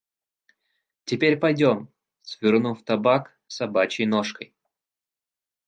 [1.05, 1.87] Теперь пойдём,
[2.23, 4.51] свернув табак собачей ножкой.